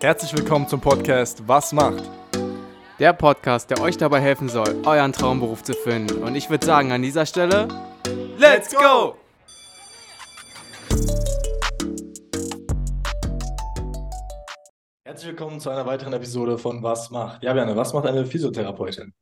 [0.00, 2.02] Herzlich willkommen zum Podcast Was macht?
[2.98, 6.22] Der Podcast, der euch dabei helfen soll, euren Traumberuf zu finden.
[6.22, 7.68] Und ich würde sagen, an dieser Stelle,
[8.36, 9.16] Let's go!
[15.04, 17.42] Herzlich willkommen zu einer weiteren Episode von Was macht?
[17.42, 19.14] Ja, Björn, was macht eine Physiotherapeutin?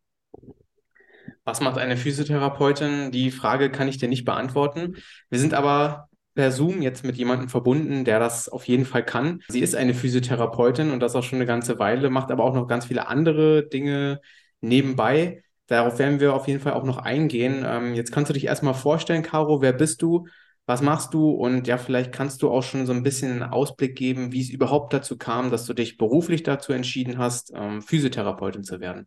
[1.45, 3.13] Was macht eine Physiotherapeutin?
[3.13, 4.97] Die Frage kann ich dir nicht beantworten.
[5.29, 9.43] Wir sind aber per Zoom jetzt mit jemandem verbunden, der das auf jeden Fall kann.
[9.49, 12.67] Sie ist eine Physiotherapeutin und das auch schon eine ganze Weile, macht aber auch noch
[12.67, 14.21] ganz viele andere Dinge
[14.61, 15.43] nebenbei.
[15.67, 17.65] Darauf werden wir auf jeden Fall auch noch eingehen.
[17.67, 20.27] Ähm, jetzt kannst du dich erstmal vorstellen, Caro, wer bist du?
[20.67, 21.31] Was machst du?
[21.31, 24.51] Und ja, vielleicht kannst du auch schon so ein bisschen einen Ausblick geben, wie es
[24.51, 29.07] überhaupt dazu kam, dass du dich beruflich dazu entschieden hast, ähm, Physiotherapeutin zu werden.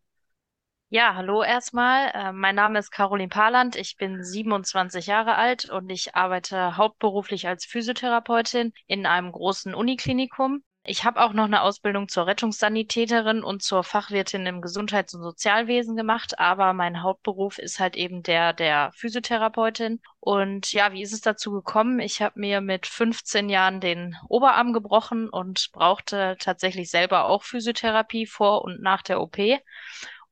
[0.89, 2.09] Ja, hallo erstmal.
[2.13, 3.75] Äh, mein Name ist Caroline Parland.
[3.75, 10.63] Ich bin 27 Jahre alt und ich arbeite hauptberuflich als Physiotherapeutin in einem großen Uniklinikum.
[10.87, 15.95] Ich habe auch noch eine Ausbildung zur Rettungssanitäterin und zur Fachwirtin im Gesundheits- und Sozialwesen
[15.95, 19.99] gemacht, aber mein Hauptberuf ist halt eben der der Physiotherapeutin.
[20.19, 21.99] Und ja, wie ist es dazu gekommen?
[21.99, 28.27] Ich habe mir mit 15 Jahren den Oberarm gebrochen und brauchte tatsächlich selber auch Physiotherapie
[28.27, 29.39] vor und nach der OP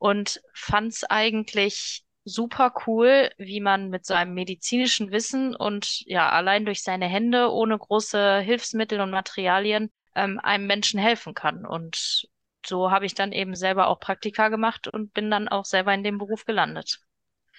[0.04, 6.66] und fand es eigentlich super cool, wie man mit seinem medizinischen Wissen und ja, allein
[6.66, 11.66] durch seine Hände ohne große Hilfsmittel und Materialien ähm, einem Menschen helfen kann.
[11.66, 12.28] Und
[12.66, 16.04] so habe ich dann eben selber auch Praktika gemacht und bin dann auch selber in
[16.04, 17.00] dem Beruf gelandet.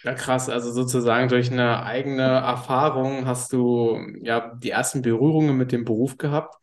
[0.03, 0.51] Ja, krass.
[0.51, 6.19] Also sozusagen durch eine eigene Erfahrung hast du ja die ersten Berührungen mit dem Beruf
[6.19, 6.56] gehabt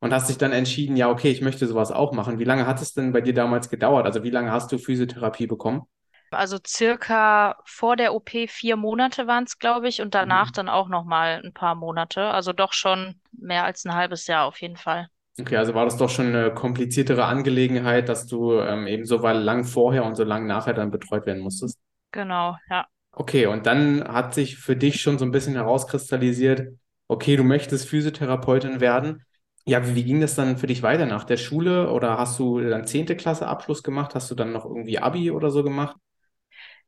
[0.00, 2.38] und hast dich dann entschieden, ja, okay, ich möchte sowas auch machen.
[2.38, 4.06] Wie lange hat es denn bei dir damals gedauert?
[4.06, 5.82] Also wie lange hast du Physiotherapie bekommen?
[6.30, 10.52] Also circa vor der OP vier Monate waren es, glaube ich, und danach mhm.
[10.52, 12.26] dann auch noch mal ein paar Monate.
[12.26, 15.08] Also doch schon mehr als ein halbes Jahr auf jeden Fall.
[15.40, 19.64] Okay, also war das doch schon eine kompliziertere Angelegenheit, dass du ähm, eben so lang
[19.64, 21.78] vorher und so lang nachher dann betreut werden musstest?
[22.10, 22.86] Genau, ja.
[23.12, 26.72] Okay, und dann hat sich für dich schon so ein bisschen herauskristallisiert,
[27.06, 29.24] okay, du möchtest Physiotherapeutin werden.
[29.68, 31.90] Ja, wie, wie ging das dann für dich weiter nach der Schule?
[31.90, 33.16] Oder hast du dann 10.
[33.16, 34.14] Klasse Abschluss gemacht?
[34.14, 35.96] Hast du dann noch irgendwie Abi oder so gemacht?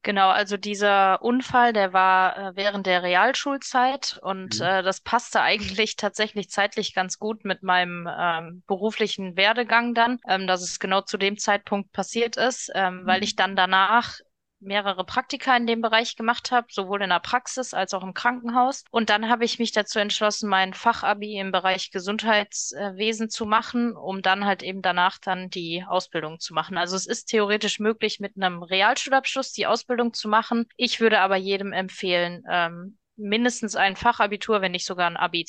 [0.02, 4.64] Genau, also dieser Unfall, der war äh, während der Realschulzeit und mhm.
[4.64, 10.46] äh, das passte eigentlich tatsächlich zeitlich ganz gut mit meinem ähm, beruflichen Werdegang dann, ähm,
[10.46, 13.06] dass es genau zu dem Zeitpunkt passiert ist, ähm, mhm.
[13.06, 14.20] weil ich dann danach
[14.60, 18.84] mehrere Praktika in dem Bereich gemacht habe, sowohl in der Praxis als auch im Krankenhaus.
[18.90, 24.22] Und dann habe ich mich dazu entschlossen, mein Fachabi im Bereich Gesundheitswesen zu machen, um
[24.22, 26.76] dann halt eben danach dann die Ausbildung zu machen.
[26.76, 30.66] Also es ist theoretisch möglich, mit einem Realschulabschluss die Ausbildung zu machen.
[30.76, 35.46] Ich würde aber jedem empfehlen, ähm, mindestens ein Fachabitur, wenn nicht sogar ein Abi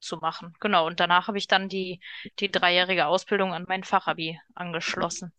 [0.00, 0.54] zu machen.
[0.60, 0.86] Genau.
[0.86, 2.00] Und danach habe ich dann die,
[2.40, 5.32] die dreijährige Ausbildung an mein Fachabi angeschlossen.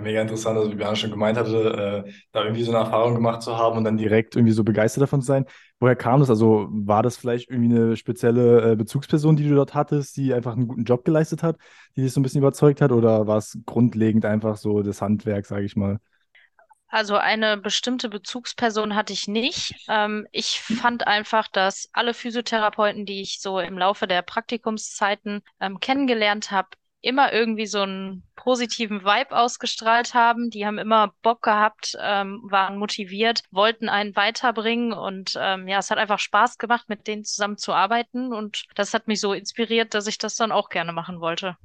[0.00, 3.42] Mega interessant, also wie Björn schon gemeint hatte, äh, da irgendwie so eine Erfahrung gemacht
[3.42, 5.46] zu haben und dann direkt irgendwie so begeistert davon zu sein.
[5.78, 6.30] Woher kam das?
[6.30, 10.54] Also war das vielleicht irgendwie eine spezielle äh, Bezugsperson, die du dort hattest, die einfach
[10.56, 11.56] einen guten Job geleistet hat,
[11.96, 12.92] die dich so ein bisschen überzeugt hat?
[12.92, 15.98] Oder war es grundlegend einfach so das Handwerk, sage ich mal?
[16.92, 19.74] Also eine bestimmte Bezugsperson hatte ich nicht.
[19.88, 25.78] Ähm, ich fand einfach, dass alle Physiotherapeuten, die ich so im Laufe der Praktikumszeiten ähm,
[25.78, 26.68] kennengelernt habe,
[27.02, 30.50] immer irgendwie so einen positiven Vibe ausgestrahlt haben.
[30.50, 35.90] Die haben immer Bock gehabt, ähm, waren motiviert, wollten einen weiterbringen und ähm, ja, es
[35.90, 39.94] hat einfach Spaß gemacht, mit denen zusammen zu arbeiten und das hat mich so inspiriert,
[39.94, 41.56] dass ich das dann auch gerne machen wollte.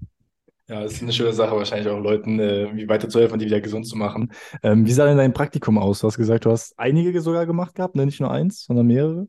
[0.67, 3.95] Ja, das ist eine schöne Sache, wahrscheinlich auch Leuten äh, weiterzuhelfen die wieder gesund zu
[3.95, 4.31] machen.
[4.63, 5.99] Ähm, wie sah denn dein Praktikum aus?
[5.99, 8.05] Du hast gesagt, du hast einige sogar gemacht gehabt, ne?
[8.05, 9.27] nicht nur eins, sondern mehrere.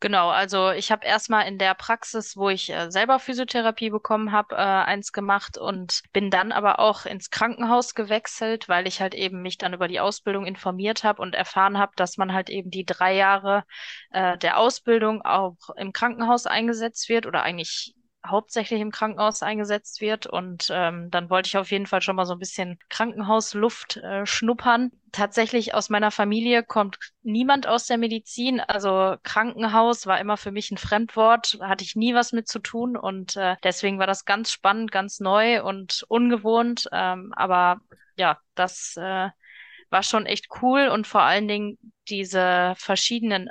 [0.00, 4.54] Genau, also ich habe erstmal in der Praxis, wo ich äh, selber Physiotherapie bekommen habe,
[4.54, 9.40] äh, eins gemacht und bin dann aber auch ins Krankenhaus gewechselt, weil ich halt eben
[9.40, 12.84] mich dann über die Ausbildung informiert habe und erfahren habe, dass man halt eben die
[12.84, 13.64] drei Jahre
[14.10, 17.94] äh, der Ausbildung auch im Krankenhaus eingesetzt wird oder eigentlich
[18.28, 20.26] hauptsächlich im Krankenhaus eingesetzt wird.
[20.26, 24.26] Und ähm, dann wollte ich auf jeden Fall schon mal so ein bisschen Krankenhausluft äh,
[24.26, 24.92] schnuppern.
[25.12, 28.60] Tatsächlich aus meiner Familie kommt niemand aus der Medizin.
[28.60, 32.96] Also Krankenhaus war immer für mich ein Fremdwort, hatte ich nie was mit zu tun.
[32.96, 36.88] Und äh, deswegen war das ganz spannend, ganz neu und ungewohnt.
[36.92, 37.80] Ähm, aber
[38.16, 39.30] ja, das äh,
[39.90, 41.78] war schon echt cool und vor allen Dingen
[42.08, 43.50] diese verschiedenen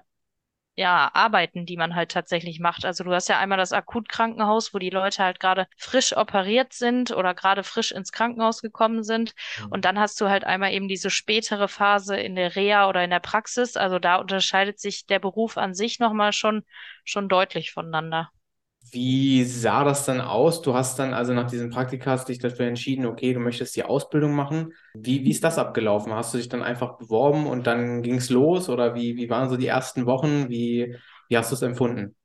[0.76, 2.86] ja, Arbeiten, die man halt tatsächlich macht.
[2.86, 7.12] Also du hast ja einmal das Akutkrankenhaus, wo die Leute halt gerade frisch operiert sind
[7.12, 9.34] oder gerade frisch ins Krankenhaus gekommen sind.
[9.60, 9.68] Mhm.
[9.72, 13.10] Und dann hast du halt einmal eben diese spätere Phase in der Reha oder in
[13.10, 13.78] der Praxis.
[13.78, 16.64] Also da unterscheidet sich der Beruf an sich nochmal schon,
[17.06, 18.32] schon deutlich voneinander.
[18.92, 20.62] Wie sah das dann aus?
[20.62, 23.84] Du hast dann also nach diesem Praktika hast dich dafür entschieden, okay, du möchtest die
[23.84, 24.74] Ausbildung machen.
[24.94, 26.14] Wie, wie ist das abgelaufen?
[26.14, 28.70] Hast du dich dann einfach beworben und dann ging es los?
[28.70, 30.50] Oder wie, wie waren so die ersten Wochen?
[30.50, 30.96] Wie,
[31.30, 32.16] wie hast du es empfunden?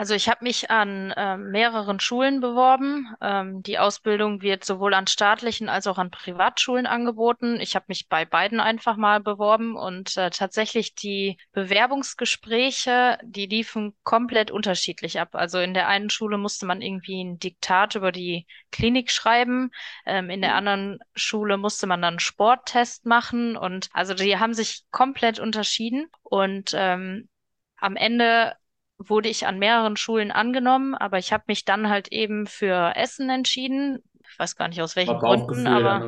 [0.00, 3.14] Also ich habe mich an äh, mehreren Schulen beworben.
[3.20, 7.60] Ähm, die Ausbildung wird sowohl an staatlichen als auch an Privatschulen angeboten.
[7.60, 13.94] Ich habe mich bei beiden einfach mal beworben und äh, tatsächlich die Bewerbungsgespräche, die liefen
[14.02, 15.34] komplett unterschiedlich ab.
[15.34, 19.70] Also in der einen Schule musste man irgendwie ein Diktat über die Klinik schreiben,
[20.06, 24.54] ähm, in der anderen Schule musste man dann einen Sporttest machen und also die haben
[24.54, 27.28] sich komplett unterschieden und ähm,
[27.76, 28.54] am Ende
[29.00, 33.30] wurde ich an mehreren Schulen angenommen, aber ich habe mich dann halt eben für Essen
[33.30, 34.02] entschieden.
[34.30, 36.06] Ich weiß gar nicht aus welchen Gründen, aber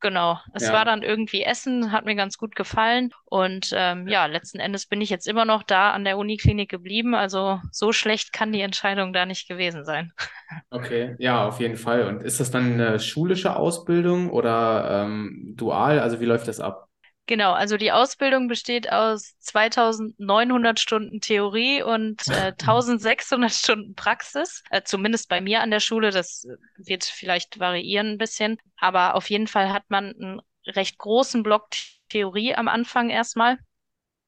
[0.00, 0.72] genau, es Ja.
[0.72, 5.00] war dann irgendwie Essen, hat mir ganz gut gefallen und ähm, ja, letzten Endes bin
[5.00, 7.14] ich jetzt immer noch da an der Uniklinik geblieben.
[7.14, 10.12] Also so schlecht kann die Entscheidung da nicht gewesen sein.
[10.70, 12.04] Okay, ja, auf jeden Fall.
[12.06, 15.98] Und ist das dann eine schulische Ausbildung oder ähm, dual?
[16.00, 16.87] Also wie läuft das ab?
[17.28, 24.80] Genau, also die Ausbildung besteht aus 2900 Stunden Theorie und äh, 1600 Stunden Praxis, äh,
[24.82, 26.10] zumindest bei mir an der Schule.
[26.10, 30.96] Das äh, wird vielleicht variieren ein bisschen, aber auf jeden Fall hat man einen recht
[30.96, 31.68] großen Block
[32.08, 33.58] Theorie am Anfang erstmal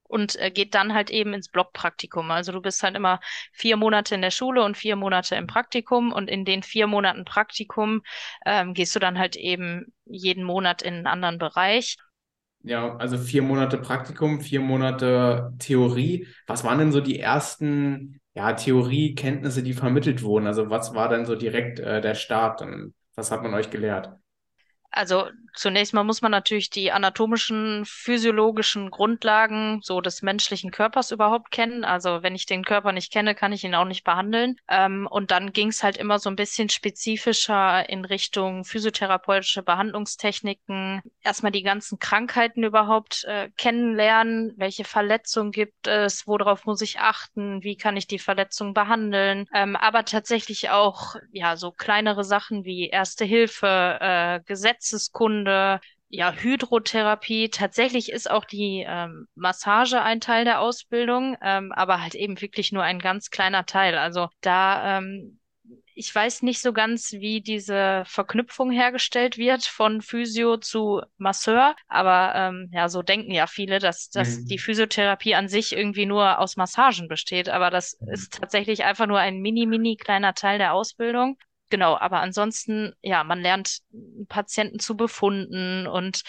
[0.03, 2.31] und äh, geht dann halt eben ins Blockpraktikum.
[2.31, 3.21] Also du bist halt immer
[3.53, 7.25] vier Monate in der Schule und vier Monate im Praktikum und in den vier Monaten
[7.25, 8.03] Praktikum
[8.45, 11.97] ähm, gehst du dann halt eben jeden Monat in einen anderen Bereich.
[12.63, 16.27] Ja, also vier Monate Praktikum, vier Monate Theorie.
[16.47, 20.47] Was waren denn so die ersten, ja, Theoriekenntnisse, die vermittelt wurden?
[20.47, 24.11] Also was war denn so direkt äh, der Start und was hat man euch gelehrt?
[24.91, 31.51] Also zunächst mal muss man natürlich die anatomischen, physiologischen Grundlagen so des menschlichen Körpers überhaupt
[31.51, 31.85] kennen.
[31.85, 34.57] Also wenn ich den Körper nicht kenne, kann ich ihn auch nicht behandeln.
[34.69, 41.03] Ähm, und dann ging es halt immer so ein bisschen spezifischer in Richtung physiotherapeutische Behandlungstechniken.
[41.23, 44.55] Erstmal die ganzen Krankheiten überhaupt äh, kennenlernen.
[44.57, 46.27] Welche Verletzungen gibt es?
[46.27, 47.63] Worauf muss ich achten?
[47.63, 49.47] Wie kann ich die Verletzung behandeln?
[49.55, 54.41] Ähm, aber tatsächlich auch, ja, so kleinere Sachen wie Erste Hilfe, äh,
[54.81, 57.51] Gesetzeskunde, ja, Hydrotherapie.
[57.51, 62.73] Tatsächlich ist auch die ähm, Massage ein Teil der Ausbildung, ähm, aber halt eben wirklich
[62.73, 63.97] nur ein ganz kleiner Teil.
[63.97, 65.39] Also da, ähm,
[65.95, 72.33] ich weiß nicht so ganz, wie diese Verknüpfung hergestellt wird von Physio zu Masseur, aber
[72.35, 74.59] ähm, ja, so denken ja viele, dass, dass die Mhm.
[74.59, 79.39] Physiotherapie an sich irgendwie nur aus Massagen besteht, aber das ist tatsächlich einfach nur ein
[79.41, 81.37] mini, mini kleiner Teil der Ausbildung.
[81.71, 83.79] Genau, aber ansonsten, ja, man lernt
[84.29, 86.23] Patienten zu befunden und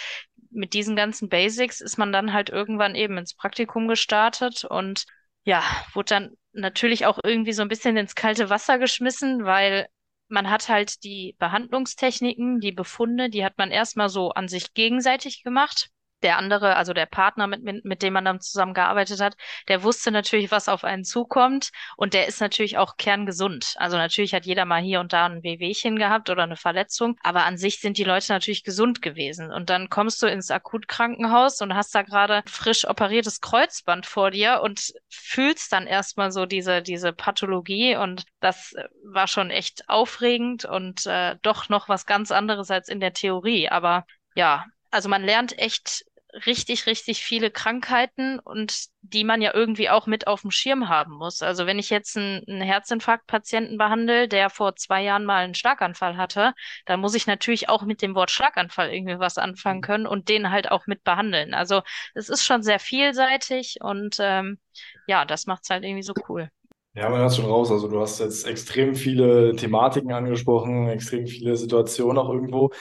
[0.52, 5.06] mit diesen ganzen Basics ist man dann halt irgendwann eben ins Praktikum gestartet und
[5.44, 9.88] ja, wurde dann natürlich auch irgendwie so ein bisschen ins kalte Wasser geschmissen, weil
[10.28, 15.42] man hat halt die Behandlungstechniken, die Befunde, die hat man erstmal so an sich gegenseitig
[15.44, 15.90] gemacht.
[16.24, 19.36] Der andere, also der Partner, mit, mit, mit dem man dann zusammengearbeitet hat,
[19.68, 23.76] der wusste natürlich, was auf einen zukommt und der ist natürlich auch kerngesund.
[23.78, 27.46] Also natürlich hat jeder mal hier und da ein Wehwehchen gehabt oder eine Verletzung, aber
[27.46, 29.52] an sich sind die Leute natürlich gesund gewesen.
[29.52, 34.62] Und dann kommst du ins Akutkrankenhaus und hast da gerade frisch operiertes Kreuzband vor dir
[34.62, 41.06] und fühlst dann erstmal so diese, diese Pathologie und das war schon echt aufregend und
[41.06, 43.70] äh, doch noch was ganz anderes als in der Theorie.
[43.70, 44.06] Aber
[44.36, 46.06] ja, also man lernt echt
[46.46, 51.14] richtig, richtig viele Krankheiten und die man ja irgendwie auch mit auf dem Schirm haben
[51.14, 51.42] muss.
[51.42, 56.18] Also wenn ich jetzt einen, einen Herzinfarktpatienten behandle, der vor zwei Jahren mal einen Schlaganfall
[56.18, 56.54] hatte,
[56.86, 60.52] dann muss ich natürlich auch mit dem Wort Schlaganfall irgendwie was anfangen können und den
[60.52, 61.54] halt auch mit behandeln.
[61.54, 61.82] Also
[62.14, 64.60] es ist schon sehr vielseitig und ähm,
[65.08, 66.50] ja, das macht's halt irgendwie so cool.
[66.94, 67.72] Ja, man hört schon raus.
[67.72, 72.72] Also du hast jetzt extrem viele Thematiken angesprochen, extrem viele Situationen auch irgendwo.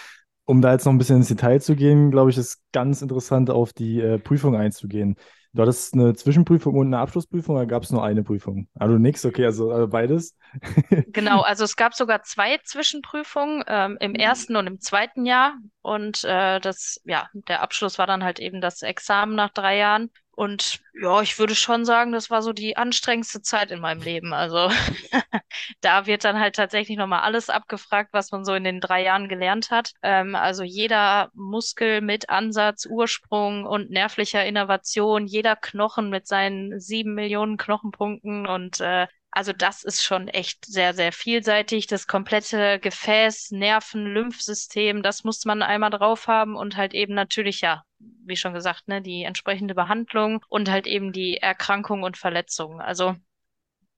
[0.45, 3.51] Um da jetzt noch ein bisschen ins Detail zu gehen, glaube ich, ist ganz interessant,
[3.51, 5.17] auf die äh, Prüfung einzugehen.
[5.53, 8.69] Du hattest eine Zwischenprüfung und eine Abschlussprüfung, oder gab es nur eine Prüfung?
[8.75, 10.37] Also nix, okay, also äh, beides.
[11.09, 15.55] Genau, also es gab sogar zwei Zwischenprüfungen ähm, im ersten und im zweiten Jahr.
[15.83, 20.11] Und äh, das, ja, der Abschluss war dann halt eben das Examen nach drei Jahren.
[20.41, 24.33] Und ja, ich würde schon sagen, das war so die anstrengendste Zeit in meinem Leben.
[24.33, 24.71] Also
[25.83, 29.29] da wird dann halt tatsächlich nochmal alles abgefragt, was man so in den drei Jahren
[29.29, 29.93] gelernt hat.
[30.03, 37.13] Ähm, also jeder Muskel mit Ansatz, Ursprung und nervlicher Innervation, jeder Knochen mit seinen sieben
[37.13, 41.87] Millionen Knochenpunkten und äh, also das ist schon echt sehr, sehr vielseitig.
[41.87, 47.61] Das komplette Gefäß, Nerven, Lymphsystem, das muss man einmal drauf haben und halt eben natürlich,
[47.61, 52.81] ja, wie schon gesagt, ne, die entsprechende Behandlung und halt eben die Erkrankung und Verletzung.
[52.81, 53.17] Also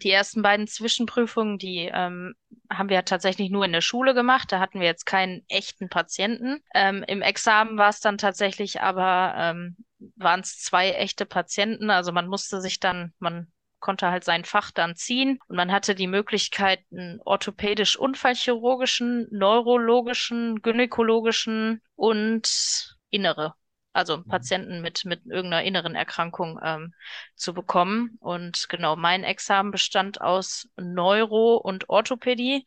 [0.03, 2.35] Die ersten beiden Zwischenprüfungen, die ähm,
[2.69, 4.51] haben wir tatsächlich nur in der Schule gemacht.
[4.51, 6.61] Da hatten wir jetzt keinen echten Patienten.
[6.75, 9.77] Ähm, Im Examen war es dann tatsächlich aber, ähm,
[10.17, 11.91] waren es zwei echte Patienten.
[11.91, 15.95] Also man musste sich dann, man konnte halt sein Fach dann ziehen und man hatte
[15.95, 23.55] die Möglichkeit, einen orthopädisch-unfallchirurgischen, neurologischen, gynäkologischen und innere
[23.93, 24.27] also mhm.
[24.27, 26.95] Patienten mit, mit irgendeiner inneren Erkrankung ähm,
[27.35, 28.17] zu bekommen.
[28.21, 32.65] Und genau, mein Examen bestand aus Neuro- und Orthopädie.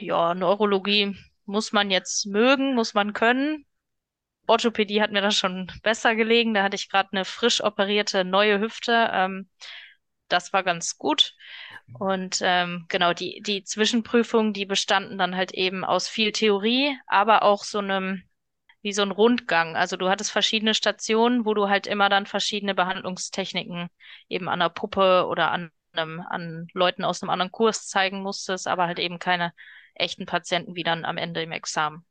[0.00, 3.64] Ja, Neurologie muss man jetzt mögen, muss man können.
[4.46, 6.54] Orthopädie hat mir da schon besser gelegen.
[6.54, 9.10] Da hatte ich gerade eine frisch operierte neue Hüfte.
[9.12, 9.48] Ähm,
[10.28, 11.34] das war ganz gut.
[11.98, 17.42] Und ähm, genau, die, die Zwischenprüfungen, die bestanden dann halt eben aus viel Theorie, aber
[17.42, 18.27] auch so einem
[18.88, 19.76] wie so ein Rundgang.
[19.76, 23.88] Also du hattest verschiedene Stationen, wo du halt immer dann verschiedene Behandlungstechniken
[24.30, 28.66] eben an der Puppe oder an einem, an Leuten aus einem anderen Kurs zeigen musstest,
[28.66, 29.52] aber halt eben keine
[29.94, 32.06] echten Patienten wie dann am Ende im Examen.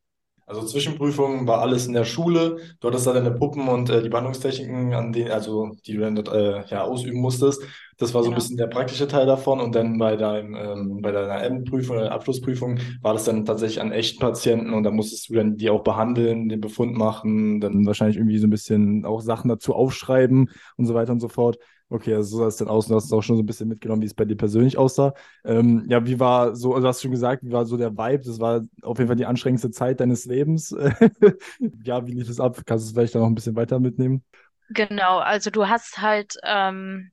[0.48, 2.58] Also Zwischenprüfungen war alles in der Schule.
[2.80, 6.16] Du hattest da deine Puppen und äh, die Behandlungstechniken, an denen, also die du dann
[6.16, 7.62] äh, ja, ausüben musstest.
[7.98, 8.36] Das war so genau.
[8.36, 9.60] ein bisschen der praktische Teil davon.
[9.60, 13.92] Und dann bei deinem, ähm, bei deiner Endprüfung oder Abschlussprüfung war das dann tatsächlich an
[13.92, 18.16] echten Patienten und da musstest du dann die auch behandeln, den Befund machen, dann wahrscheinlich
[18.16, 21.58] irgendwie so ein bisschen auch Sachen dazu aufschreiben und so weiter und so fort.
[21.89, 22.88] Okay, also so sah es dann aus.
[22.88, 25.13] Du hast es auch schon so ein bisschen mitgenommen, wie es bei dir persönlich aussah.
[25.46, 28.25] Ähm, ja, wie war so, also hast du schon gesagt, wie war so der Vibe?
[28.25, 30.72] Das war auf jeden Fall die anstrengendste Zeit deines Lebens.
[31.84, 32.62] ja, wie lief es ab?
[32.65, 34.24] Kannst du es vielleicht da noch ein bisschen weiter mitnehmen?
[34.70, 37.12] Genau, also du hast halt ähm,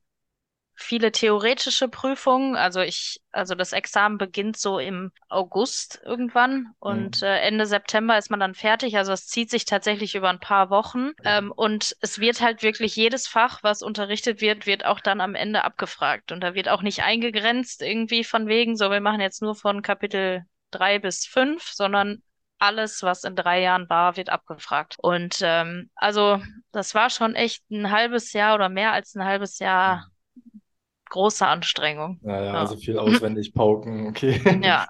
[0.77, 2.57] viele theoretische Prüfungen.
[2.57, 7.27] Also ich, also das Examen beginnt so im August irgendwann und mhm.
[7.27, 8.97] äh, Ende September ist man dann fertig.
[8.97, 11.13] Also es zieht sich tatsächlich über ein paar Wochen.
[11.25, 15.35] Ähm, und es wird halt wirklich jedes Fach, was unterrichtet wird, wird auch dann am
[15.35, 16.33] Ende abgefragt.
[16.33, 19.83] Und da wird auch nicht eingegrenzt irgendwie von wegen, so wir machen jetzt nur von
[19.83, 22.23] Kapitel drei bis fünf, sondern
[22.59, 24.97] alles, was in drei Jahren war, wird abgefragt.
[24.99, 29.59] Und ähm, also das war schon echt ein halbes Jahr oder mehr als ein halbes
[29.59, 30.09] Jahr
[31.15, 32.19] mhm große Anstrengung.
[32.23, 32.53] Ja, ja, ja.
[32.55, 34.41] also viel auswendig pauken, okay.
[34.63, 34.87] Ja.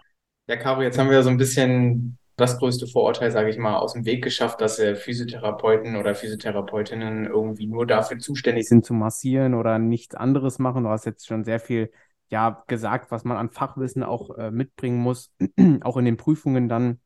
[0.47, 3.95] Ja, Caro, jetzt haben wir so ein bisschen das größte Vorurteil, sage ich mal, aus
[3.95, 9.55] dem Weg geschafft, dass äh, Physiotherapeuten oder Physiotherapeutinnen irgendwie nur dafür zuständig sind zu massieren
[9.55, 10.85] oder nichts anderes machen.
[10.85, 11.91] Du hast jetzt schon sehr viel
[12.29, 15.33] ja gesagt, was man an Fachwissen auch äh, mitbringen muss,
[15.83, 17.01] auch in den Prüfungen dann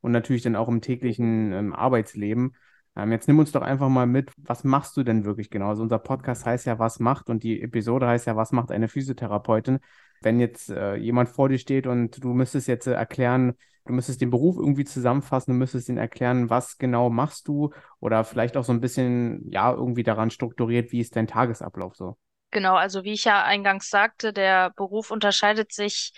[0.00, 2.56] und natürlich dann auch im täglichen ähm, Arbeitsleben.
[2.96, 5.68] Ähm, jetzt nimm uns doch einfach mal mit, was machst du denn wirklich genau?
[5.68, 8.88] Also unser Podcast heißt ja, was macht und die Episode heißt ja, was macht eine
[8.88, 9.78] Physiotherapeutin?
[10.22, 13.54] Wenn jetzt äh, jemand vor dir steht und du müsstest jetzt äh, erklären,
[13.86, 17.70] du müsstest den Beruf irgendwie zusammenfassen, du müsstest ihn erklären, was genau machst du
[18.00, 22.16] oder vielleicht auch so ein bisschen, ja, irgendwie daran strukturiert, wie ist dein Tagesablauf so?
[22.50, 26.12] Genau, also wie ich ja eingangs sagte, der Beruf unterscheidet sich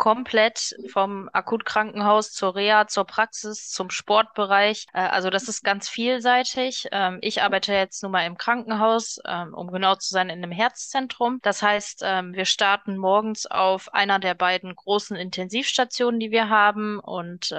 [0.00, 4.86] komplett vom Akutkrankenhaus zur Reha, zur Praxis, zum Sportbereich.
[4.94, 6.88] Äh, also das ist ganz vielseitig.
[6.90, 10.52] Ähm, ich arbeite jetzt nun mal im Krankenhaus, ähm, um genau zu sein, in einem
[10.52, 11.38] Herzzentrum.
[11.42, 16.98] Das heißt, ähm, wir starten morgens auf einer der beiden großen Intensivstationen, die wir haben
[16.98, 17.52] und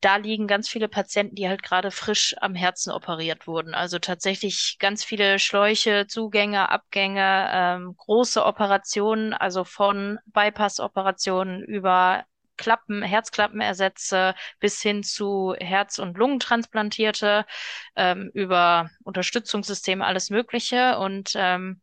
[0.00, 3.74] da liegen ganz viele Patienten, die halt gerade frisch am Herzen operiert wurden.
[3.74, 12.24] Also tatsächlich ganz viele Schläuche, Zugänge, Abgänge, ähm, große Operationen, also von Bypass-Operationen über
[12.56, 17.46] Klappen, Herzklappenersätze bis hin zu Herz- und Lungentransplantierte,
[17.96, 20.98] ähm, über Unterstützungssysteme, alles Mögliche.
[20.98, 21.80] Und ähm,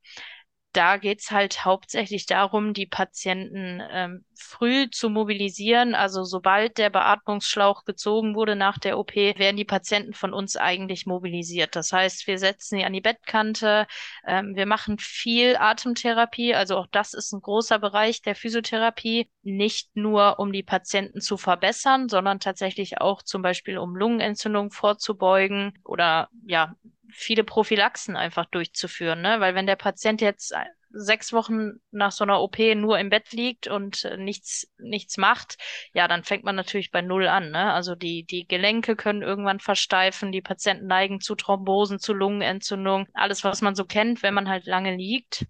[0.75, 5.95] da geht's halt hauptsächlich darum, die Patienten ähm, früh zu mobilisieren.
[5.95, 11.05] Also sobald der Beatmungsschlauch gezogen wurde nach der OP, werden die Patienten von uns eigentlich
[11.05, 11.75] mobilisiert.
[11.75, 13.87] Das heißt, wir setzen sie an die Bettkante.
[14.27, 16.53] Ähm, wir machen viel Atemtherapie.
[16.53, 19.29] Also auch das ist ein großer Bereich der Physiotherapie.
[19.43, 25.79] Nicht nur, um die Patienten zu verbessern, sondern tatsächlich auch zum Beispiel, um Lungenentzündung vorzubeugen
[25.85, 26.75] oder ja,
[27.15, 29.39] viele Prophylaxen einfach durchzuführen, ne?
[29.39, 30.53] Weil wenn der Patient jetzt
[30.95, 35.57] sechs Wochen nach so einer OP nur im Bett liegt und äh, nichts, nichts macht,
[35.93, 37.51] ja, dann fängt man natürlich bei Null an.
[37.51, 37.73] Ne?
[37.73, 43.43] Also die, die Gelenke können irgendwann versteifen, die Patienten neigen zu Thrombosen, zu Lungenentzündung, alles,
[43.43, 45.45] was man so kennt, wenn man halt lange liegt.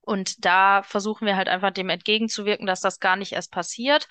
[0.00, 4.08] Und da versuchen wir halt einfach dem entgegenzuwirken, dass das gar nicht erst passiert.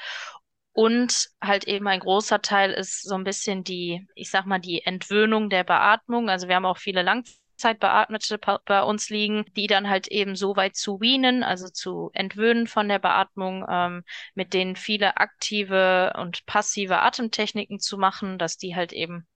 [0.74, 4.84] Und halt eben ein großer Teil ist so ein bisschen die, ich sag mal, die
[4.84, 6.30] Entwöhnung der Beatmung.
[6.30, 10.75] Also wir haben auch viele Langzeitbeatmete bei uns liegen, die dann halt eben so weit
[10.75, 14.03] zu weanen, also zu entwöhnen von der Beatmung, ähm,
[14.34, 19.27] mit denen viele aktive und passive Atemtechniken zu machen, dass die halt eben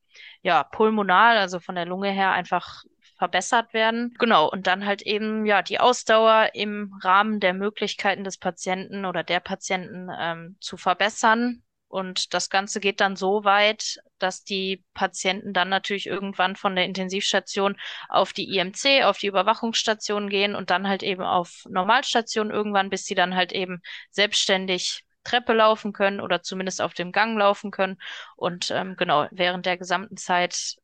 [0.41, 2.83] ja pulmonal, also von der Lunge her einfach
[3.17, 4.13] verbessert werden.
[4.19, 9.23] Genau, und dann halt eben ja die Ausdauer im Rahmen der Möglichkeiten des Patienten oder
[9.23, 11.63] der Patienten ähm, zu verbessern.
[11.89, 16.83] Und das Ganze geht dann so weit, dass die Patienten dann natürlich irgendwann von der
[16.85, 17.77] Intensivstation
[18.09, 23.05] auf die IMC, auf die Überwachungsstation gehen und dann halt eben auf Normalstation irgendwann, bis
[23.05, 23.81] sie dann halt eben
[24.11, 27.97] selbstständig Treppe laufen können oder zumindest auf dem Gang laufen können.
[28.35, 30.77] Und ähm, genau, während der gesamten Zeit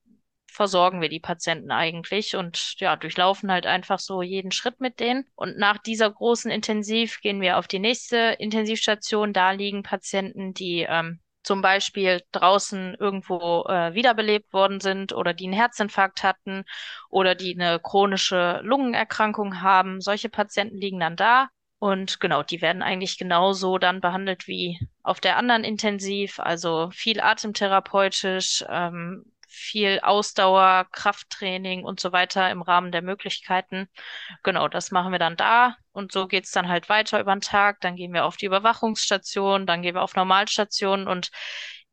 [0.53, 5.25] versorgen wir die Patienten eigentlich und ja, durchlaufen halt einfach so jeden Schritt mit denen.
[5.35, 9.33] Und nach dieser großen Intensiv gehen wir auf die nächste Intensivstation.
[9.33, 15.45] Da liegen Patienten, die ähm, zum Beispiel draußen irgendwo äh, wiederbelebt worden sind oder die
[15.45, 16.63] einen Herzinfarkt hatten
[17.09, 20.01] oder die eine chronische Lungenerkrankung haben.
[20.01, 21.49] Solche Patienten liegen dann da.
[21.79, 27.19] Und genau, die werden eigentlich genauso dann behandelt wie auf der anderen Intensiv, also viel
[27.19, 33.87] atemtherapeutisch, ähm, viel Ausdauer, Krafttraining und so weiter im Rahmen der Möglichkeiten.
[34.43, 37.79] Genau, das machen wir dann da und so geht's dann halt weiter über den Tag.
[37.81, 41.29] Dann gehen wir auf die Überwachungsstation, dann gehen wir auf Normalstationen und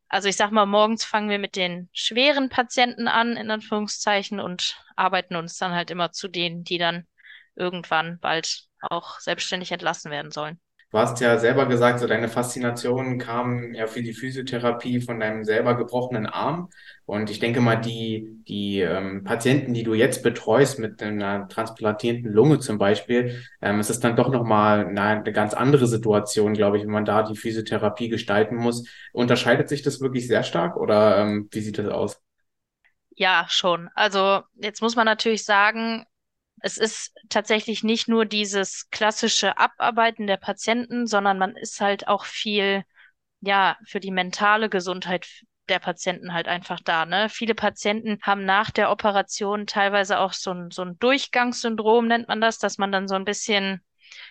[0.09, 4.77] also ich sag mal, morgens fangen wir mit den schweren Patienten an, in Anführungszeichen, und
[4.97, 7.07] arbeiten uns dann halt immer zu denen, die dann
[7.55, 10.59] irgendwann bald auch selbstständig entlassen werden sollen.
[10.91, 15.45] Du hast ja selber gesagt, so deine Faszination kam ja für die Physiotherapie von deinem
[15.45, 16.69] selber gebrochenen Arm.
[17.05, 22.29] Und ich denke mal, die, die ähm, Patienten, die du jetzt betreust mit einer transplantierten
[22.29, 26.77] Lunge zum Beispiel, ähm, ist es dann doch nochmal eine, eine ganz andere Situation, glaube
[26.77, 28.85] ich, wenn man da die Physiotherapie gestalten muss.
[29.13, 32.21] Unterscheidet sich das wirklich sehr stark oder ähm, wie sieht das aus?
[33.15, 33.89] Ja, schon.
[33.93, 36.05] Also jetzt muss man natürlich sagen,
[36.61, 42.25] es ist tatsächlich nicht nur dieses klassische Abarbeiten der Patienten, sondern man ist halt auch
[42.25, 42.83] viel,
[43.41, 45.27] ja, für die mentale Gesundheit
[45.69, 47.05] der Patienten halt einfach da.
[47.05, 47.29] Ne?
[47.29, 52.41] Viele Patienten haben nach der Operation teilweise auch so ein, so ein Durchgangssyndrom, nennt man
[52.41, 53.81] das, dass man dann so ein bisschen,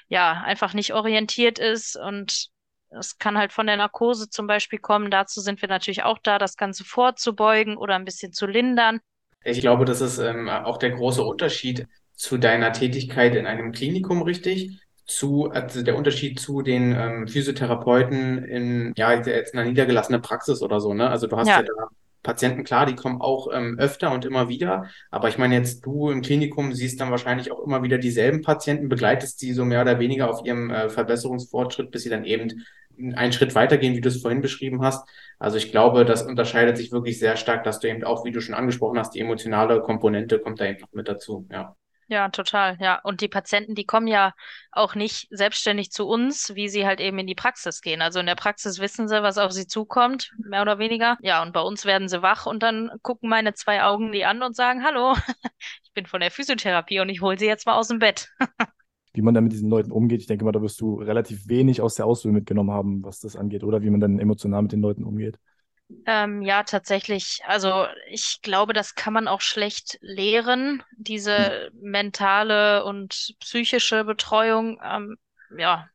[0.09, 2.51] ja, einfach nicht orientiert ist und
[2.91, 5.11] es kann halt von der Narkose zum Beispiel kommen.
[5.11, 9.01] Dazu sind wir natürlich auch da, das Ganze vorzubeugen oder ein bisschen zu lindern.
[9.45, 11.87] Ich glaube, das ist ähm, auch der große Unterschied
[12.21, 14.79] zu deiner Tätigkeit in einem Klinikum, richtig?
[15.07, 20.81] Zu, also der Unterschied zu den ähm, Physiotherapeuten in, ja, jetzt einer niedergelassenen Praxis oder
[20.81, 21.09] so, ne?
[21.09, 21.89] Also du hast ja, ja da
[22.23, 24.85] Patienten, klar, die kommen auch ähm, öfter und immer wieder.
[25.11, 28.91] Aber ich meine, jetzt du im Klinikum siehst dann wahrscheinlich auch immer wieder dieselben Patienten,
[28.91, 32.67] begleitest die so mehr oder weniger auf ihrem äh, Verbesserungsfortschritt, bis sie dann eben
[33.15, 35.09] einen Schritt weitergehen, wie du es vorhin beschrieben hast.
[35.39, 38.43] Also ich glaube, das unterscheidet sich wirklich sehr stark, dass du eben auch, wie du
[38.43, 41.75] schon angesprochen hast, die emotionale Komponente kommt da eben noch mit dazu, ja.
[42.11, 42.99] Ja, total, ja.
[43.05, 44.35] Und die Patienten, die kommen ja
[44.73, 48.03] auch nicht selbstständig zu uns, wie sie halt eben in die Praxis gehen.
[48.03, 51.19] Also in der Praxis wissen sie, was auf sie zukommt, mehr oder weniger.
[51.23, 54.43] Ja, und bei uns werden sie wach und dann gucken meine zwei Augen die an
[54.43, 55.15] und sagen, hallo,
[55.85, 58.29] ich bin von der Physiotherapie und ich hole sie jetzt mal aus dem Bett.
[59.13, 61.81] wie man dann mit diesen Leuten umgeht, ich denke mal, da wirst du relativ wenig
[61.81, 64.81] aus der Ausbildung mitgenommen haben, was das angeht, oder wie man dann emotional mit den
[64.81, 65.39] Leuten umgeht.
[66.07, 67.41] Ähm, ja, tatsächlich.
[67.47, 74.81] Also ich glaube, das kann man auch schlecht lehren, diese mentale und psychische Betreuung.
[74.83, 75.17] Ähm,
[75.57, 75.89] ja,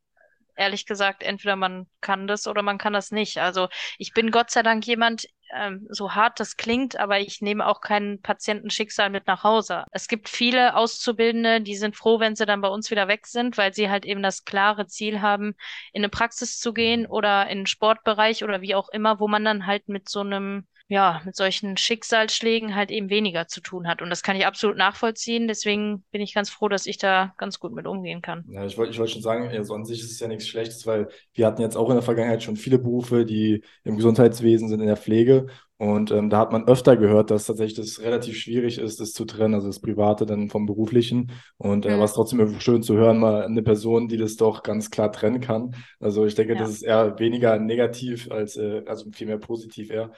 [0.56, 3.40] ehrlich gesagt, entweder man kann das oder man kann das nicht.
[3.40, 7.66] Also ich bin Gott sei Dank jemand, ähm, so hart das klingt, aber ich nehme
[7.66, 9.86] auch kein Patientenschicksal mit nach Hause.
[9.92, 13.58] Es gibt viele Auszubildende, die sind froh, wenn sie dann bei uns wieder weg sind,
[13.58, 15.56] weil sie halt eben das klare Ziel haben,
[15.94, 19.46] in eine Praxis zu gehen oder in einen Sportbereich oder wie auch immer, wo man
[19.46, 24.04] dann halt mit so einem ja, mit solchen Schicksalsschlägen halt eben weniger zu tun hat.
[24.04, 25.48] Und das kann ich absolut nachvollziehen.
[25.48, 28.46] Deswegen bin ich ganz froh, dass ich da ganz gut mit umgehen kann.
[28.50, 30.86] Ja, ich wollte ich wollt schon sagen, also an sich ist es ja nichts Schlechtes,
[30.86, 34.80] weil wir hatten jetzt auch in der Vergangenheit schon viele Berufe, die im Gesundheitswesen sind,
[34.80, 35.48] in der Pflege.
[35.78, 39.26] Und ähm, da hat man öfter gehört, dass tatsächlich das relativ schwierig ist, das zu
[39.26, 41.32] trennen, also das Private dann vom Beruflichen.
[41.58, 41.98] Und äh, mhm.
[41.98, 45.42] war es trotzdem schön zu hören, mal eine Person, die das doch ganz klar trennen
[45.42, 45.76] kann.
[46.00, 46.60] Also ich denke, ja.
[46.60, 50.12] das ist eher weniger negativ als, äh, also vielmehr positiv eher.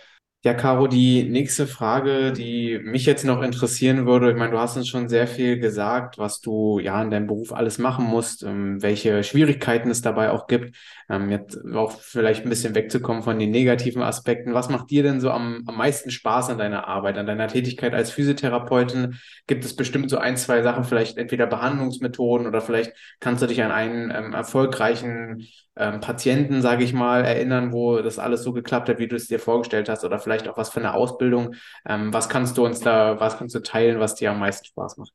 [0.43, 4.77] Ja, Caro, die nächste Frage, die mich jetzt noch interessieren würde, ich meine, du hast
[4.77, 8.81] uns schon sehr viel gesagt, was du ja in deinem Beruf alles machen musst, ähm,
[8.81, 10.77] welche Schwierigkeiten es dabei auch gibt.
[11.09, 14.53] Ähm, jetzt auch vielleicht ein bisschen wegzukommen von den negativen Aspekten.
[14.53, 17.93] Was macht dir denn so am, am meisten Spaß an deiner Arbeit, an deiner Tätigkeit
[17.93, 19.15] als Physiotherapeutin?
[19.47, 23.61] Gibt es bestimmt so ein, zwei Sachen, vielleicht entweder Behandlungsmethoden oder vielleicht kannst du dich
[23.63, 25.45] an einen ähm, erfolgreichen
[25.79, 29.27] ähm, Patienten, sage ich mal, erinnern, wo das alles so geklappt hat, wie du es
[29.27, 31.55] dir vorgestellt hast oder vielleicht auch was für eine Ausbildung.
[31.87, 34.97] Ähm, was kannst du uns da, was kannst du teilen, was dir am meisten Spaß
[34.97, 35.13] macht?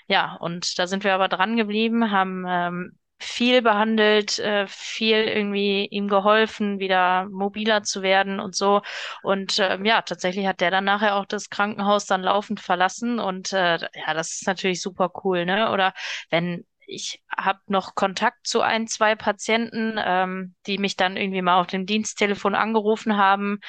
[0.07, 5.85] Ja, und da sind wir aber dran geblieben, haben ähm, viel behandelt, äh, viel irgendwie
[5.87, 8.81] ihm geholfen, wieder mobiler zu werden und so.
[9.23, 13.19] Und ähm, ja, tatsächlich hat der dann nachher auch das Krankenhaus dann laufend verlassen.
[13.19, 15.71] Und äh, ja, das ist natürlich super cool, ne?
[15.71, 15.93] Oder
[16.29, 21.59] wenn ich habe noch Kontakt zu ein, zwei Patienten, ähm, die mich dann irgendwie mal
[21.59, 23.59] auf dem Diensttelefon angerufen haben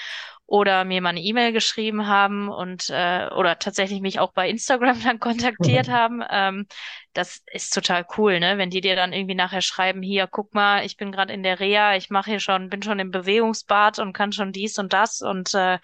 [0.46, 5.00] oder mir mal eine E-Mail geschrieben haben und äh, oder tatsächlich mich auch bei Instagram
[5.04, 6.22] dann kontaktiert haben.
[6.30, 6.66] Ähm,
[7.12, 8.58] das ist total cool, ne?
[8.58, 11.60] Wenn die dir dann irgendwie nachher schreiben, hier, guck mal, ich bin gerade in der
[11.60, 15.20] Reha, ich mache hier schon, bin schon im Bewegungsbad und kann schon dies und das
[15.20, 15.78] und äh,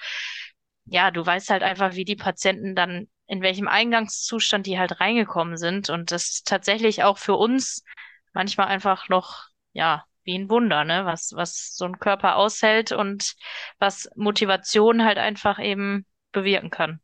[0.87, 5.57] ja, du weißt halt einfach, wie die Patienten dann in welchem Eingangszustand die halt reingekommen
[5.57, 5.91] sind.
[5.91, 7.85] Und das ist tatsächlich auch für uns
[8.33, 11.05] manchmal einfach noch, ja, wie ein Wunder, ne?
[11.05, 13.35] Was, was so ein Körper aushält und
[13.79, 17.01] was Motivation halt einfach eben bewirken kann.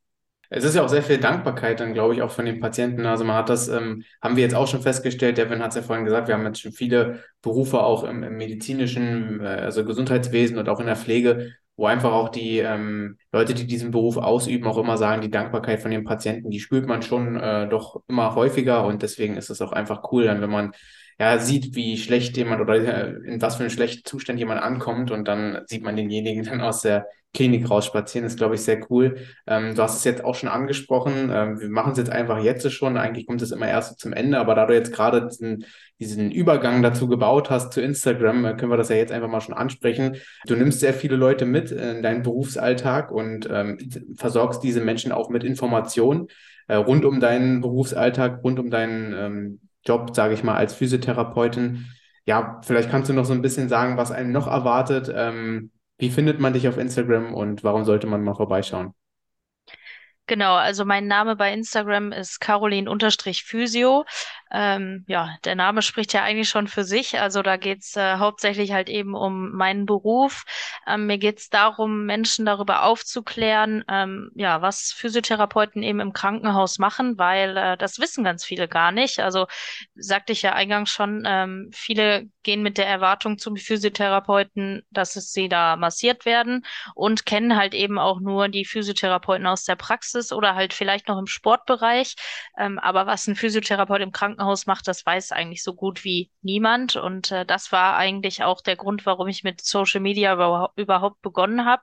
[0.51, 3.05] Es ist ja auch sehr viel Dankbarkeit dann, glaube ich, auch von den Patienten.
[3.05, 5.83] Also man hat das, ähm, haben wir jetzt auch schon festgestellt, Devin hat es ja
[5.83, 10.57] vorhin gesagt, wir haben jetzt schon viele Berufe auch im, im medizinischen, äh, also Gesundheitswesen
[10.57, 14.67] und auch in der Pflege, wo einfach auch die ähm, Leute, die diesen Beruf ausüben,
[14.67, 18.35] auch immer sagen, die Dankbarkeit von den Patienten, die spürt man schon äh, doch immer
[18.35, 20.73] häufiger und deswegen ist es auch einfach cool, dann wenn man
[21.19, 25.11] ja sieht, wie schlecht jemand oder äh, in was für einem schlechten Zustand jemand ankommt
[25.11, 29.19] und dann sieht man denjenigen dann aus der Klinik rausspazieren, ist, glaube ich, sehr cool.
[29.47, 31.31] Ähm, du hast es jetzt auch schon angesprochen.
[31.31, 32.97] Ähm, wir machen es jetzt einfach jetzt schon.
[32.97, 35.67] Eigentlich kommt es immer erst zum Ende, aber da du jetzt gerade diesen,
[36.01, 39.43] diesen Übergang dazu gebaut hast zu Instagram, äh, können wir das ja jetzt einfach mal
[39.43, 40.17] schon ansprechen.
[40.47, 43.79] Du nimmst sehr viele Leute mit in deinen Berufsalltag und ähm,
[44.17, 46.29] versorgst diese Menschen auch mit Informationen
[46.67, 51.87] äh, rund um deinen Berufsalltag, rund um deinen ähm, Job, sage ich mal, als Physiotherapeutin.
[52.25, 55.11] Ja, vielleicht kannst du noch so ein bisschen sagen, was einen noch erwartet.
[55.15, 58.95] Ähm, wie findet man dich auf Instagram und warum sollte man mal vorbeischauen?
[60.29, 64.05] Genau, also mein Name bei Instagram ist Caroline-Physio.
[64.51, 67.21] Ähm, ja, der Name spricht ja eigentlich schon für sich.
[67.21, 70.45] Also da geht's äh, hauptsächlich halt eben um meinen Beruf.
[70.87, 77.19] Ähm, mir geht's darum, Menschen darüber aufzuklären, ähm, ja, was Physiotherapeuten eben im Krankenhaus machen,
[77.19, 79.21] weil äh, das wissen ganz viele gar nicht.
[79.21, 79.47] Also
[79.95, 85.33] sagte ich ja eingangs schon, ähm, viele gehen mit der Erwartung zum Physiotherapeuten, dass es
[85.33, 90.33] sie da massiert werden und kennen halt eben auch nur die Physiotherapeuten aus der Praxis
[90.33, 92.15] oder halt vielleicht noch im Sportbereich.
[92.57, 96.31] Ähm, aber was ein Physiotherapeut im Krankenhaus Krankenhaus macht, das weiß eigentlich so gut wie
[96.43, 96.97] niemand.
[96.97, 101.21] Und äh, das war eigentlich auch der Grund, warum ich mit Social Media über überhaupt
[101.23, 101.83] begonnen habe.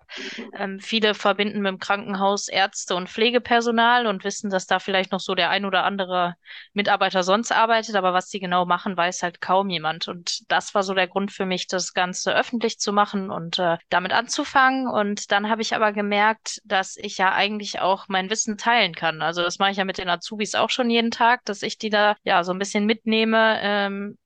[0.58, 5.20] Ähm, viele verbinden mit dem Krankenhaus Ärzte und Pflegepersonal und wissen, dass da vielleicht noch
[5.20, 6.36] so der ein oder andere
[6.74, 10.08] Mitarbeiter sonst arbeitet, aber was sie genau machen, weiß halt kaum jemand.
[10.08, 13.78] Und das war so der Grund für mich, das Ganze öffentlich zu machen und äh,
[13.89, 14.88] damit anzufangen.
[14.88, 19.22] Und dann habe ich aber gemerkt, dass ich ja eigentlich auch mein Wissen teilen kann.
[19.22, 21.89] Also das mache ich ja mit den Azubis auch schon jeden Tag, dass ich die
[21.89, 23.60] da ja so ein bisschen mitnehme.
[23.62, 24.17] Ähm,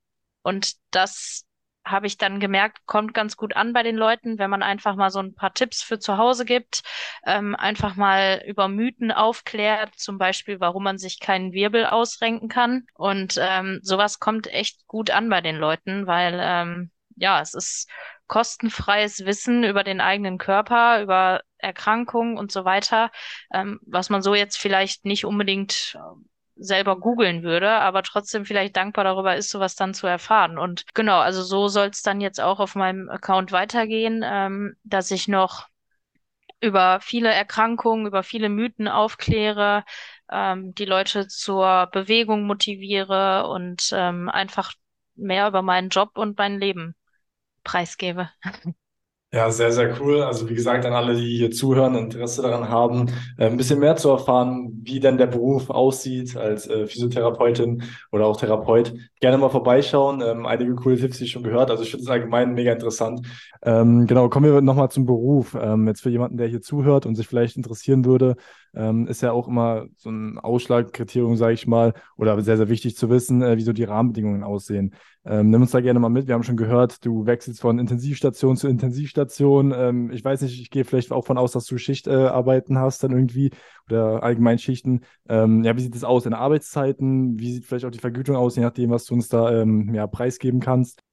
[0.44, 1.46] und das
[1.86, 5.10] habe ich dann gemerkt, kommt ganz gut an bei den Leuten, wenn man einfach mal
[5.10, 6.84] so ein paar Tipps für zu Hause gibt,
[7.26, 12.86] ähm, einfach mal über Mythen aufklärt, zum Beispiel, warum man sich keinen Wirbel ausrenken kann.
[12.94, 17.90] Und ähm, sowas kommt echt gut an bei den Leuten, weil ähm, ja, es ist
[18.28, 23.12] kostenfreies Wissen über den eigenen Körper, über Erkrankungen und so weiter,
[23.54, 25.98] ähm, was man so jetzt vielleicht nicht unbedingt
[26.60, 30.58] selber googeln würde, aber trotzdem vielleicht dankbar darüber ist, sowas dann zu erfahren.
[30.58, 35.12] Und genau, also so soll es dann jetzt auch auf meinem Account weitergehen, ähm, dass
[35.12, 35.68] ich noch
[36.62, 39.86] über viele Erkrankungen, über viele Mythen aufkläre,
[40.32, 44.74] ähm, die Leute zur Bewegung motiviere und ähm, einfach
[45.16, 46.96] mehr über meinen Job und mein Leben
[47.64, 48.30] preisgebe.
[49.32, 50.24] Ja, sehr, sehr cool.
[50.24, 53.96] Also wie gesagt, an alle, die hier zuhören, Interesse daran haben, äh, ein bisschen mehr
[53.96, 59.50] zu erfahren, wie denn der Beruf aussieht als äh, Physiotherapeutin oder auch Therapeut, gerne mal
[59.50, 60.24] vorbeischauen.
[60.26, 61.70] Ähm, einige coole Tipps, die ich schon gehört.
[61.70, 63.22] Also ich finde es allgemein mega interessant.
[63.62, 65.56] Ähm, genau, kommen wir nochmal zum Beruf.
[65.62, 68.36] Ähm, jetzt für jemanden, der hier zuhört und sich vielleicht interessieren würde,
[68.74, 72.96] ähm, ist ja auch immer so ein Ausschlagkriterium, sage ich mal, oder sehr, sehr wichtig
[72.96, 74.96] zu wissen, äh, wie so die Rahmenbedingungen aussehen.
[75.26, 76.28] Ähm, nimm uns da gerne mal mit.
[76.28, 79.74] Wir haben schon gehört, du wechselst von Intensivstation zu Intensivstation.
[79.76, 83.04] Ähm, ich weiß nicht, ich gehe vielleicht auch von aus, dass du Schichtarbeiten äh, hast
[83.04, 83.52] dann irgendwie
[83.88, 85.02] oder allgemein Schichten.
[85.28, 87.38] Ähm, ja, wie sieht es aus in Arbeitszeiten?
[87.38, 90.08] Wie sieht vielleicht auch die Vergütung aus, je nachdem, was du uns da ähm, ja,
[90.08, 91.04] preisgeben kannst?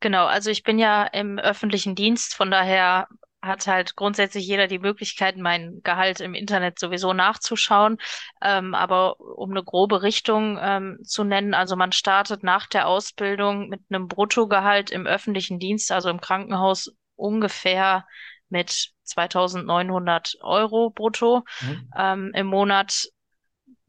[0.00, 3.06] Genau, also ich bin ja im öffentlichen Dienst, von daher
[3.42, 7.98] hat halt grundsätzlich jeder die Möglichkeit, mein Gehalt im Internet sowieso nachzuschauen.
[8.40, 13.68] Ähm, aber um eine grobe Richtung ähm, zu nennen, also man startet nach der Ausbildung
[13.68, 18.06] mit einem Bruttogehalt im öffentlichen Dienst, also im Krankenhaus ungefähr
[18.48, 21.90] mit 2900 Euro brutto mhm.
[21.96, 23.08] ähm, im Monat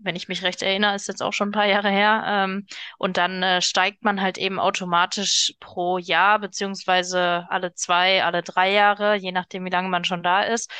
[0.03, 2.23] wenn ich mich recht erinnere, ist jetzt auch schon ein paar Jahre her.
[2.27, 8.43] Ähm, und dann äh, steigt man halt eben automatisch pro Jahr, beziehungsweise alle zwei, alle
[8.43, 10.71] drei Jahre, je nachdem, wie lange man schon da ist.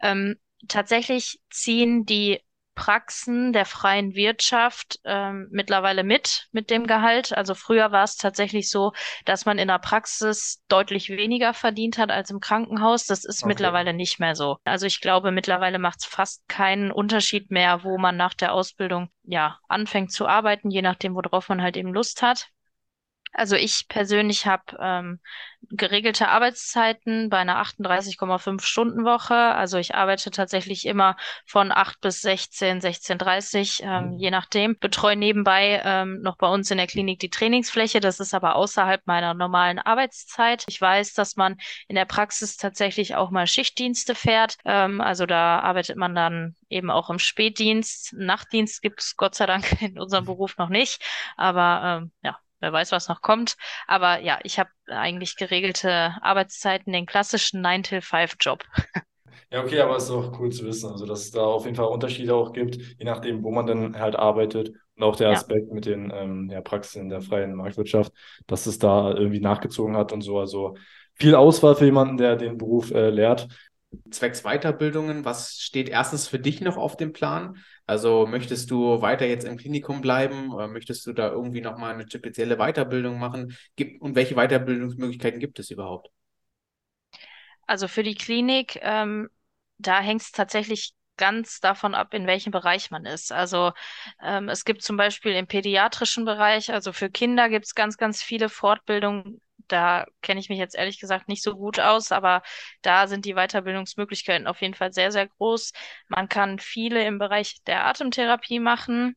[0.00, 0.36] Ähm,
[0.68, 2.40] tatsächlich ziehen die
[2.74, 7.36] Praxen der freien Wirtschaft ähm, mittlerweile mit mit dem Gehalt.
[7.36, 8.92] Also früher war es tatsächlich so,
[9.24, 13.06] dass man in der Praxis deutlich weniger verdient hat als im Krankenhaus.
[13.06, 13.48] Das ist okay.
[13.48, 14.56] mittlerweile nicht mehr so.
[14.64, 19.10] Also ich glaube, mittlerweile macht es fast keinen Unterschied mehr, wo man nach der Ausbildung
[19.24, 22.48] ja anfängt zu arbeiten, je nachdem, worauf man halt eben Lust hat.
[23.32, 25.20] Also ich persönlich habe ähm,
[25.70, 29.34] geregelte Arbeitszeiten bei einer 38,5 Stunden Woche.
[29.34, 31.16] Also ich arbeite tatsächlich immer
[31.46, 34.18] von 8 bis 16, 16.30, ähm, mhm.
[34.18, 34.78] je nachdem.
[34.78, 38.00] Betreue nebenbei ähm, noch bei uns in der Klinik die Trainingsfläche.
[38.00, 40.64] Das ist aber außerhalb meiner normalen Arbeitszeit.
[40.68, 41.56] Ich weiß, dass man
[41.88, 44.58] in der Praxis tatsächlich auch mal Schichtdienste fährt.
[44.64, 48.12] Ähm, also da arbeitet man dann eben auch im Spätdienst.
[48.12, 51.02] Nachtdienst gibt es Gott sei Dank in unserem Beruf noch nicht.
[51.36, 53.56] Aber ähm, ja, wer weiß, was noch kommt.
[53.86, 58.64] Aber ja, ich habe eigentlich geregelte Arbeitszeiten, den klassischen 9-till-5-Job.
[59.50, 61.76] Ja, okay, aber es ist auch cool zu wissen, also dass es da auf jeden
[61.76, 64.72] Fall Unterschiede auch gibt, je nachdem, wo man dann halt arbeitet.
[64.96, 65.74] Und auch der Aspekt ja.
[65.74, 68.12] mit den ähm, ja, Praxen in der freien Marktwirtschaft,
[68.46, 70.38] dass es da irgendwie nachgezogen hat und so.
[70.38, 70.76] Also
[71.14, 73.48] viel Auswahl für jemanden, der den Beruf äh, lehrt.
[74.10, 77.56] Zwecks Weiterbildungen, was steht erstens für dich noch auf dem Plan?
[77.86, 82.08] Also möchtest du weiter jetzt im Klinikum bleiben oder möchtest du da irgendwie nochmal eine
[82.08, 83.56] spezielle Weiterbildung machen?
[84.00, 86.10] Und welche Weiterbildungsmöglichkeiten gibt es überhaupt?
[87.66, 89.28] Also für die Klinik, ähm,
[89.78, 93.32] da hängt es tatsächlich ganz davon ab, in welchem Bereich man ist.
[93.32, 93.72] Also
[94.22, 98.22] ähm, es gibt zum Beispiel im pädiatrischen Bereich, also für Kinder gibt es ganz, ganz
[98.22, 99.40] viele Fortbildungen
[99.72, 102.42] da kenne ich mich jetzt ehrlich gesagt nicht so gut aus, aber
[102.82, 105.72] da sind die Weiterbildungsmöglichkeiten auf jeden Fall sehr, sehr groß.
[106.08, 109.16] Man kann viele im Bereich der Atemtherapie machen.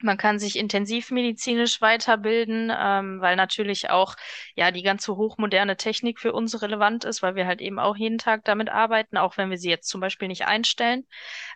[0.00, 4.16] Man kann sich intensivmedizinisch weiterbilden, ähm, weil natürlich auch
[4.56, 8.18] ja die ganze hochmoderne Technik für uns relevant ist, weil wir halt eben auch jeden
[8.18, 11.06] Tag damit arbeiten, auch wenn wir sie jetzt zum Beispiel nicht einstellen.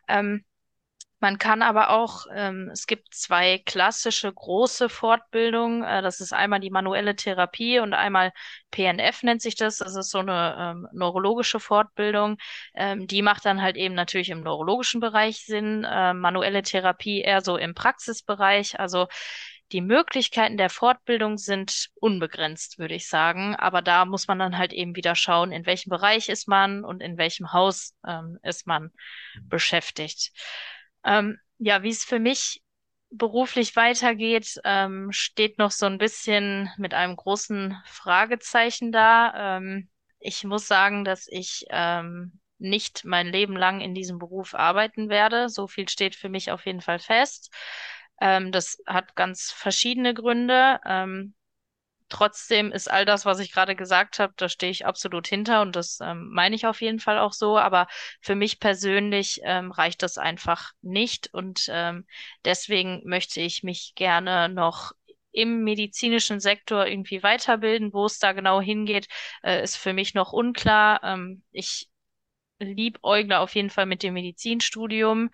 [0.08, 0.44] Ähm,
[1.18, 5.82] man kann aber auch, ähm, es gibt zwei klassische große Fortbildungen.
[5.82, 8.32] Äh, das ist einmal die manuelle Therapie und einmal
[8.70, 9.78] PNF nennt sich das.
[9.78, 12.36] Das ist so eine ähm, neurologische Fortbildung.
[12.74, 15.84] Ähm, die macht dann halt eben natürlich im neurologischen Bereich Sinn.
[15.84, 18.78] Äh, manuelle Therapie eher so im Praxisbereich.
[18.78, 19.06] Also
[19.72, 23.56] die Möglichkeiten der Fortbildung sind unbegrenzt, würde ich sagen.
[23.56, 27.02] Aber da muss man dann halt eben wieder schauen, in welchem Bereich ist man und
[27.02, 28.90] in welchem Haus ähm, ist man
[29.42, 30.32] beschäftigt.
[31.06, 32.62] Ähm, ja, wie es für mich
[33.10, 39.58] beruflich weitergeht, ähm, steht noch so ein bisschen mit einem großen Fragezeichen da.
[39.58, 39.88] Ähm,
[40.18, 45.48] ich muss sagen, dass ich ähm, nicht mein Leben lang in diesem Beruf arbeiten werde.
[45.48, 47.52] So viel steht für mich auf jeden Fall fest.
[48.20, 50.80] Ähm, das hat ganz verschiedene Gründe.
[52.08, 55.74] Trotzdem ist all das, was ich gerade gesagt habe, da stehe ich absolut hinter und
[55.74, 57.58] das ähm, meine ich auf jeden Fall auch so.
[57.58, 57.88] Aber
[58.20, 62.06] für mich persönlich ähm, reicht das einfach nicht und ähm,
[62.44, 64.92] deswegen möchte ich mich gerne noch
[65.32, 67.92] im medizinischen Sektor irgendwie weiterbilden.
[67.92, 69.08] Wo es da genau hingeht,
[69.42, 71.00] äh, ist für mich noch unklar.
[71.02, 71.88] Ähm, ich
[72.58, 75.30] liebäugle auf jeden Fall mit dem Medizinstudium,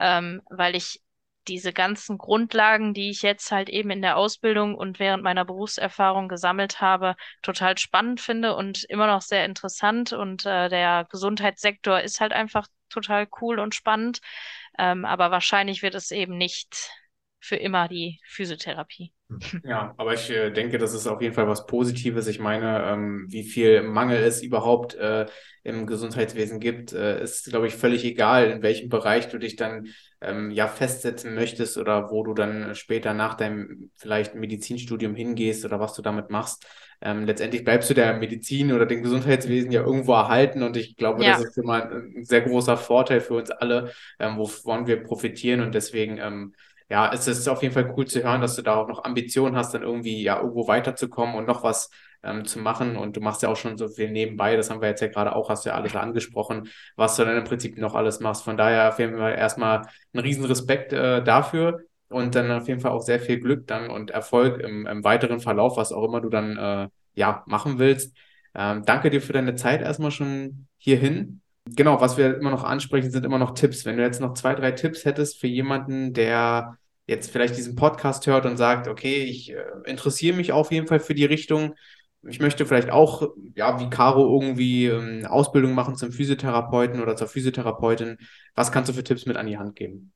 [0.00, 1.00] ähm, weil ich
[1.48, 6.28] diese ganzen Grundlagen, die ich jetzt halt eben in der Ausbildung und während meiner Berufserfahrung
[6.28, 10.12] gesammelt habe, total spannend finde und immer noch sehr interessant.
[10.12, 14.20] Und äh, der Gesundheitssektor ist halt einfach total cool und spannend.
[14.78, 16.90] Ähm, aber wahrscheinlich wird es eben nicht
[17.40, 19.12] für immer die Physiotherapie.
[19.64, 22.28] Ja, aber ich äh, denke, das ist auf jeden Fall was Positives.
[22.28, 25.26] Ich meine, ähm, wie viel Mangel es überhaupt äh,
[25.64, 29.88] im Gesundheitswesen gibt, äh, ist, glaube ich, völlig egal, in welchem Bereich du dich dann
[30.20, 35.80] ähm, ja festsetzen möchtest oder wo du dann später nach deinem vielleicht Medizinstudium hingehst oder
[35.80, 36.64] was du damit machst.
[37.02, 41.24] Ähm, letztendlich bleibst du der Medizin oder dem Gesundheitswesen ja irgendwo erhalten und ich glaube,
[41.24, 41.32] ja.
[41.32, 45.74] das ist immer ein sehr großer Vorteil für uns alle, ähm, wovon wir profitieren und
[45.74, 46.54] deswegen ähm,
[46.88, 49.56] ja, es ist auf jeden Fall cool zu hören, dass du da auch noch Ambitionen
[49.56, 51.90] hast, dann irgendwie ja irgendwo weiterzukommen und noch was
[52.22, 52.96] ähm, zu machen.
[52.96, 55.34] Und du machst ja auch schon so viel nebenbei, das haben wir jetzt ja gerade
[55.34, 58.44] auch, hast du ja alles angesprochen, was du dann im Prinzip noch alles machst.
[58.44, 62.80] Von daher auf jeden Fall erstmal einen riesen Respekt äh, dafür und dann auf jeden
[62.80, 66.20] Fall auch sehr viel Glück dann und Erfolg im, im weiteren Verlauf, was auch immer
[66.20, 68.16] du dann äh, ja machen willst.
[68.54, 71.42] Ähm, danke dir für deine Zeit erstmal schon hierhin.
[71.68, 73.84] Genau, was wir immer noch ansprechen, sind immer noch Tipps.
[73.84, 78.26] Wenn du jetzt noch zwei, drei Tipps hättest für jemanden, der jetzt vielleicht diesen Podcast
[78.26, 81.74] hört und sagt, okay, ich äh, interessiere mich auf jeden Fall für die Richtung.
[82.22, 87.28] Ich möchte vielleicht auch, ja, wie Caro irgendwie ähm, Ausbildung machen zum Physiotherapeuten oder zur
[87.28, 88.18] Physiotherapeutin.
[88.54, 90.12] Was kannst du für Tipps mit an die Hand geben?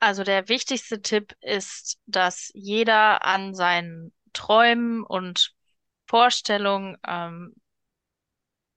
[0.00, 5.52] Also der wichtigste Tipp ist, dass jeder an seinen Träumen und
[6.06, 7.54] Vorstellungen ähm,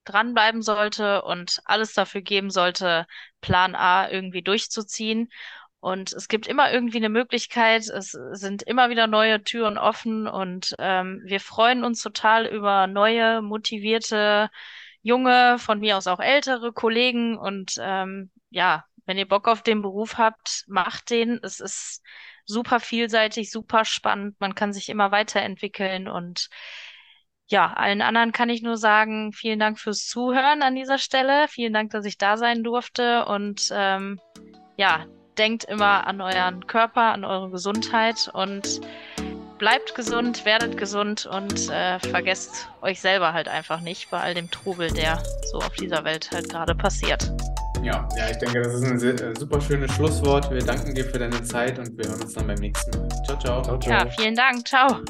[0.06, 3.06] dranbleiben sollte und alles dafür geben sollte,
[3.42, 5.30] Plan A irgendwie durchzuziehen.
[5.80, 10.74] Und es gibt immer irgendwie eine Möglichkeit, es sind immer wieder neue Türen offen und
[10.80, 14.50] ähm, wir freuen uns total über neue, motivierte,
[15.02, 17.38] junge, von mir aus auch ältere Kollegen.
[17.38, 21.40] Und ähm, ja, wenn ihr Bock auf den Beruf habt, macht den.
[21.44, 22.02] Es ist
[22.46, 24.40] super vielseitig, super spannend.
[24.40, 26.50] Man kann sich immer weiterentwickeln und
[27.48, 31.48] ja, allen anderen kann ich nur sagen, vielen Dank fürs Zuhören an dieser Stelle.
[31.50, 33.26] Vielen Dank, dass ich da sein durfte.
[33.26, 34.20] Und ähm,
[34.78, 35.06] ja,
[35.38, 38.82] denkt immer an euren Körper, an eure Gesundheit und
[39.58, 44.50] bleibt gesund, werdet gesund und äh, vergesst euch selber halt einfach nicht bei all dem
[44.52, 47.32] Trubel, der so auf dieser Welt halt gerade passiert.
[47.82, 50.50] Ja, ja, ich denke, das ist ein sehr, äh, super schönes Schlusswort.
[50.52, 53.10] Wir danken dir für deine Zeit und wir hören uns dann beim nächsten Mal.
[53.26, 53.62] Ciao, ciao.
[53.62, 53.92] ciao, ciao.
[53.92, 54.66] Ja, vielen Dank.
[54.68, 55.02] Ciao.